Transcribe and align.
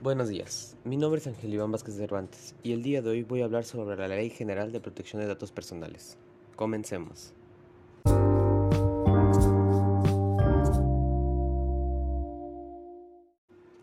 Buenos 0.00 0.28
días, 0.28 0.76
mi 0.84 0.96
nombre 0.96 1.20
es 1.20 1.26
Ángel 1.26 1.52
Iván 1.52 1.72
Vázquez 1.72 1.96
Cervantes 1.96 2.54
y 2.62 2.72
el 2.72 2.82
día 2.82 3.02
de 3.02 3.10
hoy 3.10 3.22
voy 3.22 3.42
a 3.42 3.44
hablar 3.44 3.64
sobre 3.64 3.96
la 3.96 4.08
Ley 4.08 4.30
General 4.30 4.72
de 4.72 4.80
Protección 4.80 5.20
de 5.20 5.28
Datos 5.28 5.52
Personales. 5.52 6.16
Comencemos. 6.54 7.34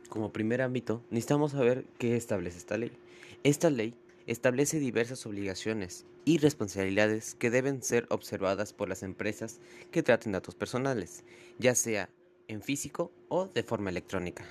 Como 0.09 0.31
primer 0.31 0.63
ámbito, 0.63 1.03
necesitamos 1.11 1.51
saber 1.51 1.85
qué 1.99 2.15
establece 2.15 2.57
esta 2.57 2.77
ley. 2.77 2.91
Esta 3.43 3.69
ley 3.69 3.93
establece 4.27 4.79
diversas 4.79 5.25
obligaciones 5.25 6.05
y 6.25 6.37
responsabilidades 6.37 7.35
que 7.35 7.49
deben 7.49 7.81
ser 7.81 8.05
observadas 8.09 8.73
por 8.73 8.89
las 8.89 9.03
empresas 9.03 9.59
que 9.91 10.03
traten 10.03 10.31
datos 10.31 10.55
personales, 10.55 11.23
ya 11.59 11.75
sea 11.75 12.09
en 12.47 12.61
físico 12.61 13.11
o 13.29 13.47
de 13.47 13.63
forma 13.63 13.89
electrónica. 13.89 14.45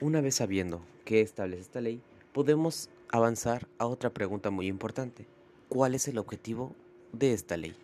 Una 0.00 0.20
vez 0.20 0.36
sabiendo 0.36 0.80
qué 1.04 1.20
establece 1.20 1.62
esta 1.62 1.80
ley, 1.80 2.00
podemos 2.32 2.88
avanzar 3.08 3.66
a 3.78 3.86
otra 3.86 4.10
pregunta 4.10 4.50
muy 4.50 4.68
importante. 4.68 5.26
¿Cuál 5.68 5.94
es 5.94 6.06
el 6.08 6.18
objetivo 6.18 6.74
de 7.12 7.32
esta 7.32 7.56
ley? 7.56 7.74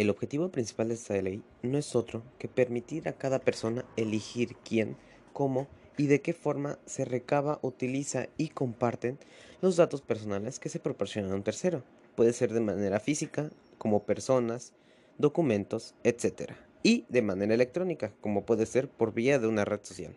El 0.00 0.08
objetivo 0.08 0.48
principal 0.48 0.88
de 0.88 0.94
esta 0.94 1.20
ley 1.20 1.42
no 1.62 1.76
es 1.76 1.94
otro 1.94 2.22
que 2.38 2.48
permitir 2.48 3.06
a 3.06 3.18
cada 3.18 3.38
persona 3.38 3.84
elegir 3.98 4.56
quién, 4.64 4.96
cómo 5.34 5.68
y 5.98 6.06
de 6.06 6.22
qué 6.22 6.32
forma 6.32 6.78
se 6.86 7.04
recaba, 7.04 7.58
utiliza 7.60 8.28
y 8.38 8.48
comparten 8.48 9.18
los 9.60 9.76
datos 9.76 10.00
personales 10.00 10.58
que 10.58 10.70
se 10.70 10.80
proporcionan 10.80 11.32
a 11.32 11.34
un 11.34 11.42
tercero. 11.42 11.82
Puede 12.16 12.32
ser 12.32 12.54
de 12.54 12.60
manera 12.60 12.98
física, 12.98 13.50
como 13.76 14.04
personas, 14.04 14.72
documentos, 15.18 15.94
etc. 16.02 16.52
Y 16.82 17.04
de 17.10 17.20
manera 17.20 17.52
electrónica, 17.52 18.14
como 18.22 18.46
puede 18.46 18.64
ser 18.64 18.88
por 18.88 19.12
vía 19.12 19.38
de 19.38 19.48
una 19.48 19.66
red 19.66 19.80
social. 19.82 20.14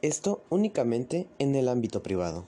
Esto 0.00 0.42
únicamente 0.48 1.26
en 1.38 1.54
el 1.54 1.68
ámbito 1.68 2.02
privado. 2.02 2.46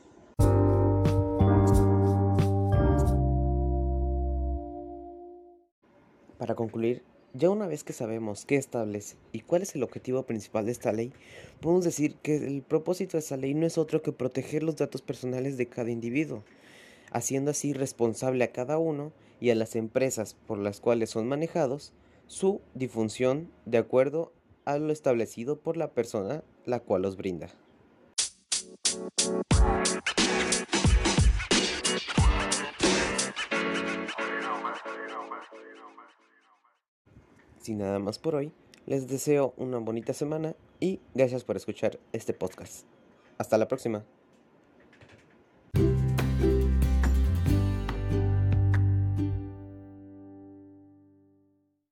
Para 6.40 6.54
concluir, 6.54 7.02
ya 7.34 7.50
una 7.50 7.66
vez 7.66 7.84
que 7.84 7.92
sabemos 7.92 8.46
qué 8.46 8.56
establece 8.56 9.18
y 9.30 9.40
cuál 9.40 9.60
es 9.60 9.74
el 9.74 9.82
objetivo 9.82 10.22
principal 10.22 10.64
de 10.64 10.72
esta 10.72 10.90
ley, 10.90 11.12
podemos 11.60 11.84
decir 11.84 12.14
que 12.22 12.36
el 12.36 12.62
propósito 12.62 13.18
de 13.18 13.18
esta 13.18 13.36
ley 13.36 13.52
no 13.52 13.66
es 13.66 13.76
otro 13.76 14.00
que 14.00 14.12
proteger 14.12 14.62
los 14.62 14.76
datos 14.76 15.02
personales 15.02 15.58
de 15.58 15.68
cada 15.68 15.90
individuo, 15.90 16.42
haciendo 17.12 17.50
así 17.50 17.74
responsable 17.74 18.42
a 18.42 18.52
cada 18.52 18.78
uno 18.78 19.12
y 19.38 19.50
a 19.50 19.54
las 19.54 19.76
empresas 19.76 20.32
por 20.46 20.56
las 20.56 20.80
cuales 20.80 21.10
son 21.10 21.28
manejados 21.28 21.92
su 22.26 22.62
difusión 22.72 23.50
de 23.66 23.76
acuerdo 23.76 24.32
a 24.64 24.78
lo 24.78 24.94
establecido 24.94 25.60
por 25.60 25.76
la 25.76 25.90
persona 25.90 26.42
la 26.64 26.80
cual 26.80 27.02
los 27.02 27.18
brinda. 27.18 27.50
Sin 37.60 37.78
nada 37.78 37.98
más 37.98 38.18
por 38.18 38.34
hoy, 38.34 38.52
les 38.86 39.06
deseo 39.06 39.52
una 39.58 39.78
bonita 39.78 40.14
semana 40.14 40.54
y 40.80 41.00
gracias 41.14 41.44
por 41.44 41.56
escuchar 41.56 41.98
este 42.12 42.32
podcast. 42.32 42.86
Hasta 43.38 43.58
la 43.58 43.68
próxima. 43.68 44.04